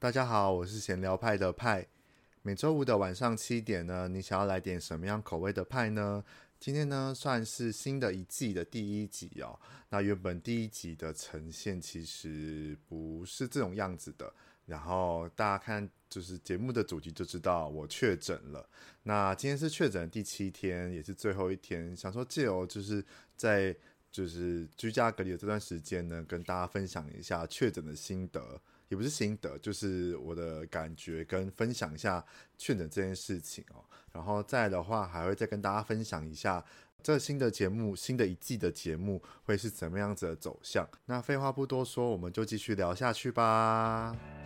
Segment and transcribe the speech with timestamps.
[0.00, 1.86] 大家好，我是闲聊派的派。
[2.40, 6.24] 每周五的晚上七点呢，你想要来点什么样口味的派呢？
[6.58, 9.60] 今天呢，算是新的一季的第一集哦。
[9.90, 14.32] 那原本第一集的呈现其实不是这种样子的。
[14.64, 18.66] 然后大家看，就是节目的主题就知道我确诊了。
[19.02, 21.94] 那今天是确诊第七天，也是最后一天。
[21.94, 23.04] 想说借由就是
[23.36, 23.76] 在
[24.10, 28.58] 就是居家隔离的这段时间呢，跟大家分享一下确诊的心得。
[28.90, 32.22] 也不是心得，就是我的感觉跟分享一下
[32.58, 33.82] 确诊这件事情哦。
[34.12, 36.62] 然后再的话，还会再跟大家分享一下
[37.00, 40.84] 这新的节目，新的一季的节目会是怎么样子的走向。
[41.06, 44.39] 那废话不多说，我们就继续聊下去吧。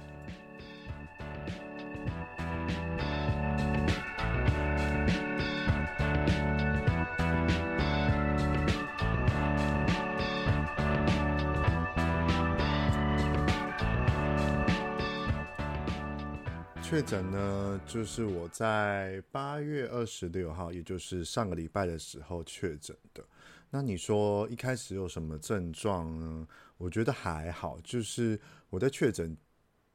[16.95, 23.25] 确诊呢，就是我在八月二十六号，也就是上个礼拜的时候确诊的。
[23.69, 26.47] 那你说一开始有什么症状呢？
[26.77, 28.39] 我觉得还好，就是
[28.70, 29.37] 我在确诊，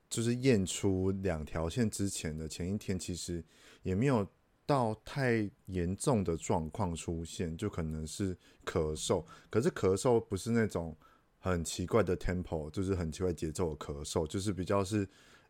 [0.10, 3.42] 就是验出两条线之前的前一天，其实
[3.82, 4.28] 也没有
[4.66, 10.94] 到太严重的状况出现，就可能是咳嗽，可是咳嗽不是那种
[11.38, 15.08] 很奇怪的 tempo，就是很奇怪节奏的咳嗽，就是比较是。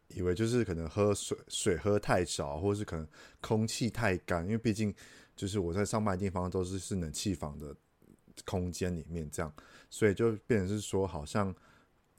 [0.09, 3.07] 以为就是可能喝水水喝太少，或者是可能
[3.41, 4.93] 空气太干，因为毕竟
[5.35, 7.75] 就是我在上班的地方都是是冷气房的
[8.45, 9.53] 空间里面这样，
[9.89, 11.53] 所以就变成是说好像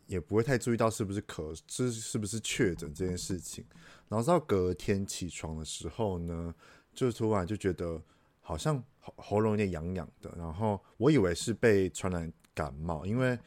[0.06, 3.64] 也不会太注意到是不是咳，是是不是确诊这件事情。
[4.08, 6.54] 然后到隔天起床的时候呢，
[6.94, 8.00] 就突然就觉得
[8.40, 13.38] 好像喉喉咙有点痒痒的，然后我以为是被传染感冒，因为。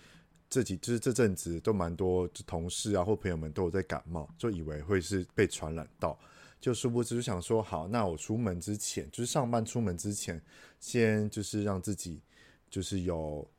[0.54, 6.16] 这几就是这阵子都蛮多同事啊或朋友们都有在感冒，就以为会是被传染到，
[6.62, 10.40] 就殊不知就想说好，那我出门之前就是上班出门之前，
[10.80, 12.22] 先就是让自己
[12.70, 13.50] 就是有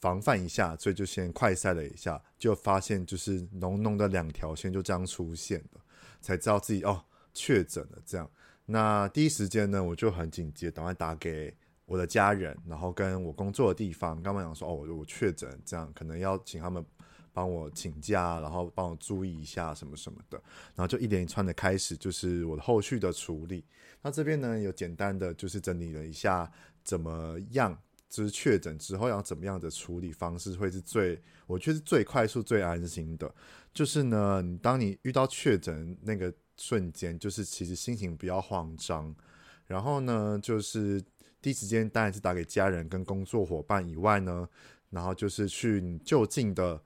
[0.00, 5.80] 防范一下，所以就先快筛了一下，就发现就是浓浓的两条线就这样出现了，
[6.20, 8.30] 才知道自己哦确诊了这样。
[8.66, 11.52] 那第一时间呢，我就很紧急，赶快打给。
[11.86, 16.82] 我的家人，然后跟我工作的地方，刚刚讲说哦，我我确诊，这样可能要请他们
[17.32, 20.42] 帮我请假，然后帮我注意一下什么什么的，
[20.74, 23.64] 然后就一连串的开始，就是我的后续的处理。
[24.00, 26.50] 那这边呢，有简单的就是整理了一下，
[26.82, 27.78] 怎么样，
[28.08, 33.34] 就是确诊之后要怎么样的处理方式会是最，我觉得最快速、最安心的。
[33.74, 39.14] 就是呢，你当你遇到确诊那个瞬间，就是其实心情比较慌张，
[39.66, 41.02] 然后呢，就是。
[41.44, 44.48] 第一时间当然是打给家人跟工作伙伴以外呢，
[44.88, 46.80] 然后就是去你就近的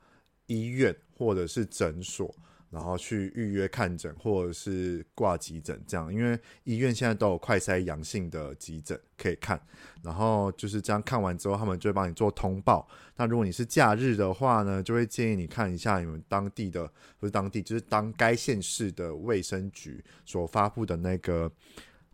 [0.46, 2.34] 医院或者是诊所，
[2.68, 9.62] 然后去预约看诊或者是挂急诊这样，因为医院现在都有快筛阳性的急诊可以看，
[10.02, 12.88] 然后就是这样看完之后，他们就会帮你做通报。
[13.14, 21.48] 那如果你是假日的话呢，就会建议你看一下你们当地的，不是当地，就是当该县市的卫生局所发布的那个，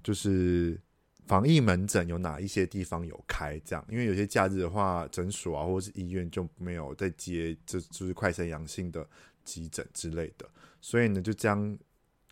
[0.03, 0.79] 就是。
[1.27, 3.59] 防疫门诊有哪一些地方有开？
[3.65, 9.07] 这样，因为有些假日的话，诊所啊或者是医院就没有在接，这就是快筛阳性的
[9.45, 10.47] 急诊之类的。
[10.81, 11.77] 所以呢，就将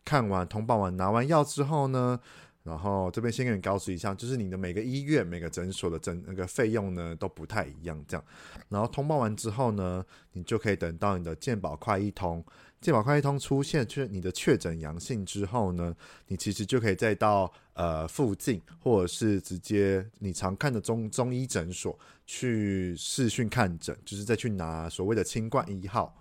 [0.05, 2.21] 看完通报完拿完药之后呢。
[2.65, 8.25] 然后这边先跟你告诉一下，就是你的每个医院、每个诊所的诊那个费用呢都不太一样，这样。
[8.69, 10.05] 然后通报完之后呢，
[10.35, 12.45] 你就可以等到你的健保快一通，
[12.83, 15.95] 健保快易通出现，就是你的确诊阳性之后呢，
[16.27, 21.97] 你其实就可以再到呃附近，或者是直接你常看的中中医诊所
[22.27, 26.13] 去视讯看诊，就是再去拿所谓的清冠一号。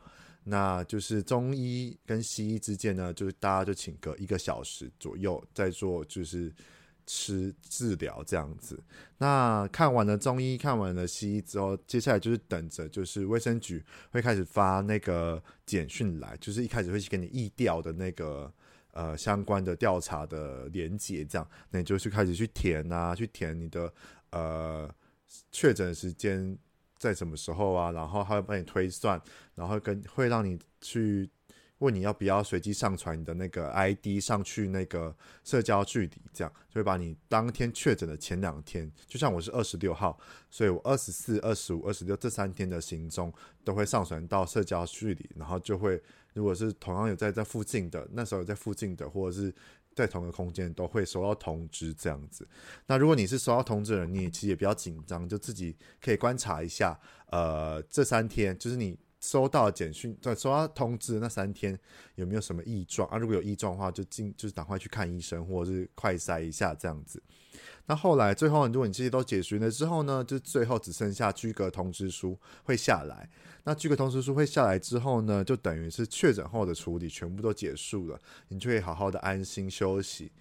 [0.44, 6.54] 那就是中医跟西医之间呢，就是大家就请个一个小时左右再做，就是
[7.06, 8.82] 吃治疗这样子。
[9.18, 18.52] 那看完了中医，看完了西医之后，接下来就是等着，就是卫生局会开始发那个简讯来，就是一开始会去给你疫调的那个
[18.94, 23.94] 呃相关的调查的连接，这样，那你就去开始去填啊，去填你的
[24.32, 24.90] 呃
[25.52, 26.58] 确诊时间。
[26.98, 27.90] 在什么时候啊？
[27.92, 29.20] 然后他会帮你推算，
[29.56, 31.28] 然后跟会让你去
[31.82, 40.18] 问你要不要随机上传你的那个 ID 上去那个社交距离，这样就会把你当天确诊的前两天，就像我是二十六号，
[40.50, 43.34] 所以我二十四、二十五、二十六这三天的行踪
[43.64, 46.02] 都会上传到社交距离，然后就会
[46.34, 49.54] 如果是同样有在这附近的，那时候在附近的，或者是。
[49.94, 52.48] 在同个空间都会收到通知，这样子。
[52.88, 56.98] 那如果你是收到通知的人，你其实也比较紧张，就自己可以观察一下。
[57.28, 61.78] 呃，这三天就是你收到简讯，对，收到通知那三天
[62.16, 63.18] 有没有什么异状啊？
[63.18, 67.22] 如果有异状的话，就尽就是赶快去看医生，或者是快筛一下这样子。
[67.86, 73.30] 那后来最后，如果你这些都解决了之后呢，就最后只剩下居格通知书会下来。
[73.64, 80.32] 那居格通知书会下来之后呢，就等于是确诊后的处理全部都结束了，你就可以好好的安心休息。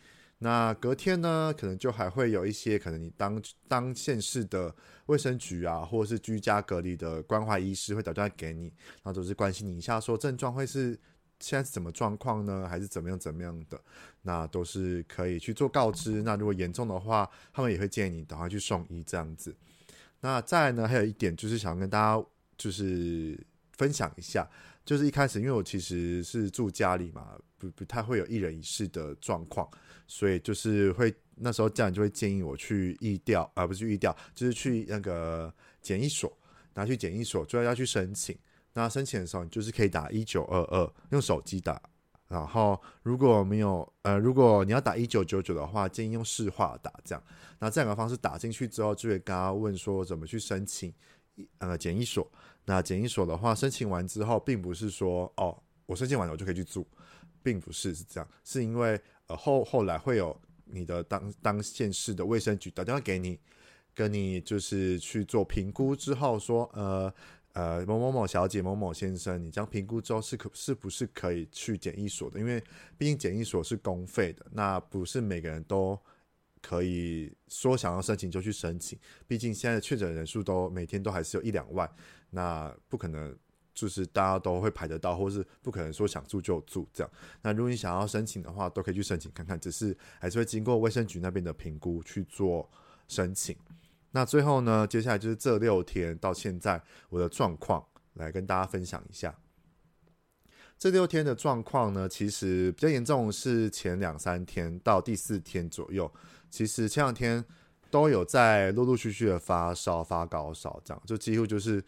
[0.43, 8.73] 那隔天呢，可能就还会有一些可能你当当县市的卫生局啊，或者是居家隔离的关怀医师会打电话给你，
[9.03, 10.99] 然后都是关心你一下，说症状会是
[11.41, 12.67] 现在是什么状况呢？
[12.67, 13.79] 还是怎么样怎么样的？
[14.23, 16.23] 那都是可以去做告知。
[16.23, 19.55] 那如果严重的话，他们也会建议你赶快去送医这样子。
[20.23, 22.27] 那再呢，还有一点就是想跟大家
[22.57, 23.39] 就是
[23.77, 24.49] 分享一下，
[24.85, 29.69] 就是一开始因为我其实是住家里嘛，不不太会有一人一室的状况。
[30.07, 36.37] 所以就是会那时候家人就会建议我去疫调，而、不是去疫调，就是去那个检疫所，
[36.75, 38.37] 拿去检疫所，就要要去申请。
[38.73, 41.81] 那申请的时候，你就是可以打一九二二，用手机打。
[42.27, 47.23] 然后如果没有，呃，如果你要打一九九九的话，建议用市话打这样。
[47.61, 50.93] 那这两个方式打进去之后，就会跟他问说怎么去申请，
[51.59, 52.29] 呃，检疫所。
[52.71, 56.87] 那检疫所的话，申请完之后，并不是说哦，我申请完了我就可以去住，
[57.43, 59.37] 并不是是这样，是因为呃。
[59.37, 63.37] 后后来会有你的当当县市的卫生局打电话给你，
[63.93, 67.13] 跟你就是去做评估之后说，呃
[67.55, 72.39] 呃某某某小姐某某先生，你这样评估之后是可是不是可以去检疫所的？
[72.39, 72.63] 因为
[72.97, 75.99] 毕竟检疫所是公费的，那不是每个人都
[76.63, 78.99] 可以说想要申请就去申请。
[79.27, 81.91] 毕竟现在的确诊人数都每天都还是有一两万，
[82.31, 83.37] 那不可能。
[83.73, 87.11] 就是大家都会排得到，或是不可能说想住就住这样。
[87.41, 92.69] 那如果你想要申请的话，都可以去申请看看，只是还是会经过卫生局那边的评估去做
[93.09, 93.57] 申请。
[94.11, 97.83] 那最后呢，接下来就是这六天到现在我的状况
[98.15, 99.39] 来跟大家分享一下。
[100.77, 106.13] 这六天的状况呢，其实比较严重是前两三天到第四天左右，
[106.51, 107.45] 其实前两天
[107.91, 111.83] 都有在陆陆续续的发烧、发高烧，这样就几乎就是。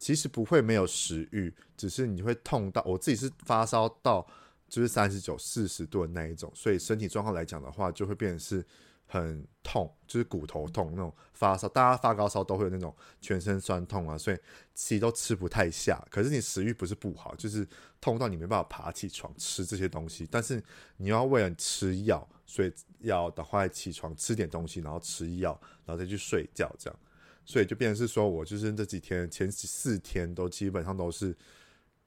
[0.00, 4.24] 其实不会没有食欲，只是你会痛到，我自己是发烧到
[4.68, 8.64] 就是三十九、四十度的那一种，所以身体状况来讲的话，就会变成是
[9.06, 11.68] 很痛，就是骨头痛那种发烧。
[11.68, 14.38] 大家发高烧都会有那种全身酸痛啊，所以
[14.72, 16.00] 其实都吃不太下。
[16.12, 17.66] 可是你食欲不是不好，就是
[18.00, 20.62] 痛到你没办法爬起床吃这些东西，但是
[20.98, 26.98] 你要为了吃药，所以要赶快起床吃点东西，然后吃药，然后再去睡觉这样。
[27.44, 31.36] 所以就变成是说，我就是这几天前四天都基本上都是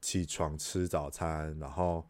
[0.01, 2.03] 起床吃早餐，然后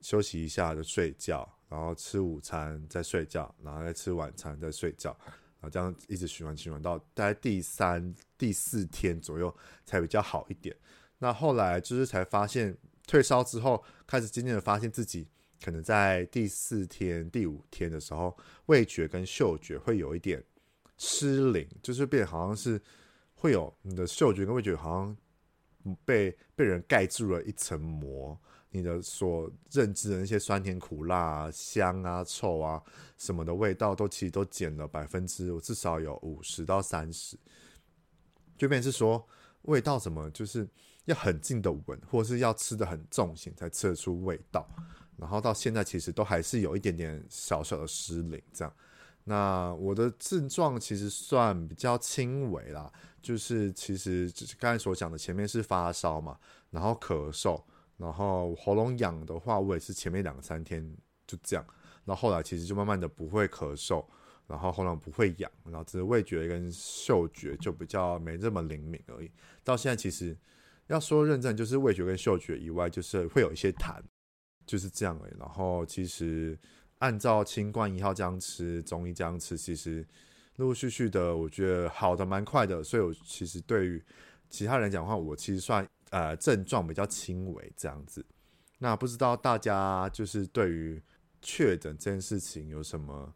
[0.00, 9.54] 休息一下就睡觉，然后吃午餐再睡觉，然后再吃晚餐再睡觉，然后这样一直循环循环到大概第三、第四天左右
[9.84, 10.74] 才比较好一点。
[11.18, 15.28] 那后来就是才发现退烧之后，开始渐渐的发现自己
[15.62, 20.44] 可能在第四天、第五天的时候，味觉跟嗅觉会有一点。
[21.02, 22.78] 失灵就是变，好像是
[23.34, 32.82] 会有你的嗅觉跟味觉好像被被人盖住了一层膜，你的所认知的那些酸甜苦辣啊、香啊、臭啊
[33.16, 37.34] 什么的味道，都其实都减了百分之，至少有五十到三十，
[38.58, 39.26] 就变是说
[39.62, 40.68] 味道怎么就是
[41.06, 44.68] 要很近的闻，或是要吃得很重型才吃得出味道，
[45.20, 48.74] 然后到现在其实都还是有一点点小小的失灵这样。
[49.24, 56.38] 那我的症状其实算比较轻微啦，就是其实就是刚才所讲的，前面是发烧嘛，
[56.70, 57.62] 然后咳嗽，
[57.98, 60.82] 然后喉咙痒的话，我也是前面两三天
[61.26, 61.64] 就这样，
[62.06, 64.04] 然后后来其实就慢慢的不会咳嗽，
[64.46, 69.30] 然后喉咙不会痒，然后只是味觉跟嗅觉就比较没这么灵敏而已。
[69.62, 70.36] 到现在其实
[70.86, 74.00] 要说认证，就是味觉跟嗅觉以外，就是会有一些痰，
[74.70, 75.34] 就是这样而已。
[75.38, 76.58] 然后其实。
[77.00, 80.06] 按照清冠一号这样吃，中医这样吃，其实
[80.56, 82.84] 陆陆续续的，我觉得好的蛮快的。
[82.84, 84.04] 所以，我其实对于
[84.50, 88.22] 其他人讲话，我其实算呃症状比较轻微这样子。
[88.80, 91.02] 那不知道大家就是对于
[91.40, 93.34] 确诊这件事情有什么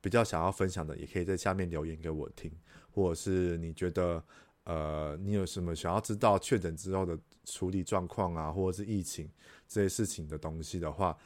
[0.00, 2.50] 比较想要分享的，也可以在下面留言给我听，
[2.90, 4.20] 或者是你觉得
[4.64, 9.30] 呃你有什么想要知道确诊之后的处理状况啊，或者是疫情
[9.68, 11.16] 这些事情的东西的话。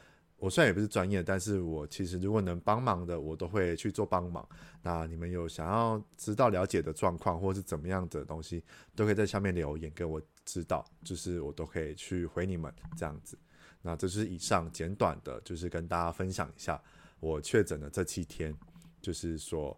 [0.40, 4.48] 我虽然也不是专业，但是我其实如果能帮忙的，我都会去做帮忙。
[4.82, 8.62] 那你们有想要知道了解的状况，或者是怎么样的东西，
[8.94, 13.36] 都可以在下面留言给我知道，就是我都可以去回你们这样子。
[13.82, 16.80] 那这是以上简短的，就是跟大家分享一下
[17.18, 18.56] 我确诊的这七天，
[19.02, 19.76] 就是说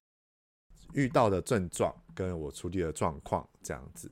[0.95, 4.11] 遇到的症状跟我处理的状况这样子。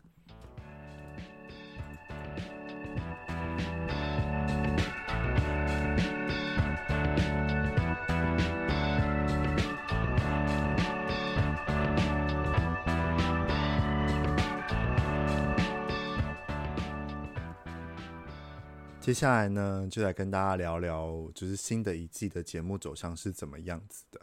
[19.08, 24.20] 接下来呢就来跟大家聊聊就是新的一季的节目走向是怎么样子的。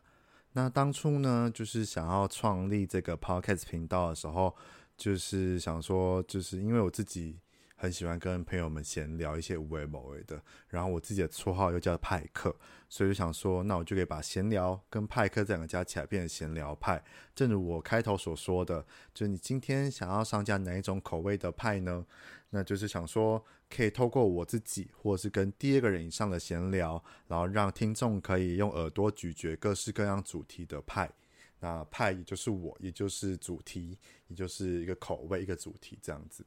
[0.55, 4.55] 那当初呢，就是想要创立这个 Podcast 频道的时候，
[4.95, 7.39] 就是想说，就是因为我自己。
[7.77, 12.55] 很喜欢跟朋友们闲聊一些无为某为的，然后我自己的绰号又叫派克，
[12.87, 17.03] 所以就想说，那我就可以把闲聊跟派克这两个加起来变成闲聊派。
[17.35, 18.81] 正如我开头所说的，
[19.13, 22.05] 就是你今天想要上架哪一种口味的派呢？
[22.51, 31.11] 那就是想说，可以透过我自己，或是跟第二个人以上的闲聊，然后让听众可以用耳朵咀嚼各式各样主题的派。
[31.59, 36.45] 那派也就是我，也就是主题，也就是一个口味，一个主题这样子。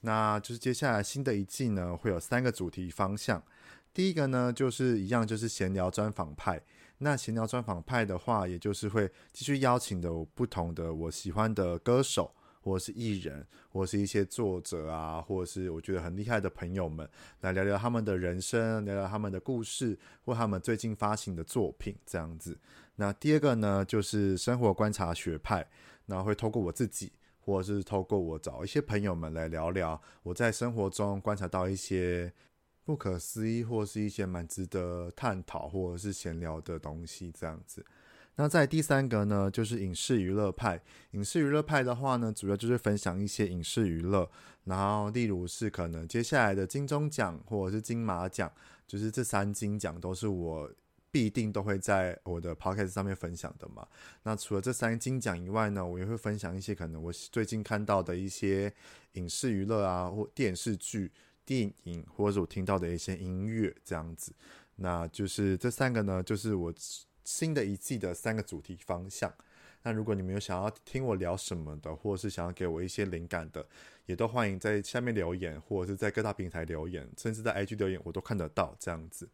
[0.00, 3.42] 那就是接下来新的一季呢，会有三个主题方向。
[3.92, 6.60] 第一个呢，就是一样，就是闲聊专访派。
[6.98, 17.08] 那闲聊专访派的话，也就是会继续邀请的不同的我喜欢的歌手，或者是艺人，或者是一些作者啊，或者是我觉得很厉害的朋友们，
[17.40, 22.58] 来聊聊他们的人生，聊聊他们的故事，或他们最近发行的作品这样子。
[22.96, 25.66] 那第二个呢，就是生活观察学派，
[26.06, 27.12] 那会透过我自己。
[27.42, 32.30] 或者是透过我找一些朋友们来聊聊我在生活中观察到一些
[32.84, 37.84] 不可思议，或是一些蛮值得探讨或者是闲聊的东西，这样子。
[38.40, 40.80] 那在第三个呢，就是影视娱乐派。
[41.10, 44.30] 影视娱乐派的话呢，主要就是分享一些影视娱乐，
[44.64, 48.50] 然后例如是可能接下来的金钟奖或者是金马奖，
[48.86, 50.70] 就是这三金奖都是我。
[51.12, 53.84] 必定都会在我的 podcast 上面分享的嘛。
[54.22, 58.72] 那除了这三金奖以外呢，我也会分享一些可能我最近看到的一些
[59.14, 61.10] 影视娱乐啊，或电视剧、
[61.44, 64.32] 电影，或者我听到的一些音乐这样子。
[64.76, 66.72] 那就是这三个呢，就是我
[67.24, 69.32] 新的一季的三个主题方向。
[69.82, 73.66] 那如果你们有想要听我聊什么的，或者是想要给我一些灵感的，
[74.04, 79.28] 也都欢迎在下面留言，或者是在各大平台留言，甚至在 IG 留言，我都看得到这样子。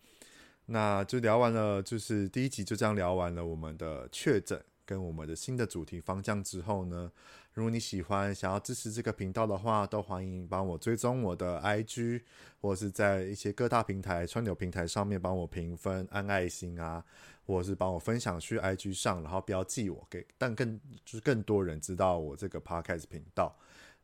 [0.66, 7.10] 那就聊完了，就是第一集就这样聊完了我们的确诊跟我们的新的主题方向之后呢，
[7.52, 12.22] 如果你喜欢想要支持这个频道的话，都欢迎帮我追踪我的 IG，
[12.60, 17.04] 或者是在一些各大平台、串流平台上面帮我评分、按爱心啊，
[17.44, 23.54] 或者是帮我分享去 IG 上，然后标记我给，但更就是更多人知道我这个 Podcast 频道。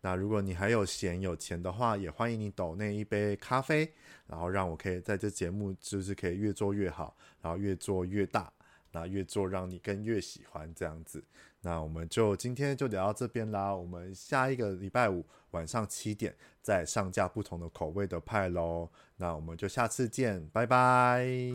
[0.04, 3.88] 那如果你还有闲有钱的话，也欢迎你抖那一杯咖啡，
[4.26, 8.52] 然后让我可以在这节目就是可以越做越好，然后越做越大，
[8.92, 11.22] 那越做让你更越喜欢这样子。
[11.60, 18.88] 那我们就今天就聊到这边啦，我们下一个礼拜五晚上七点再上架不同的口味的派喽。
[19.16, 21.52] 那我们就下次见，拜拜。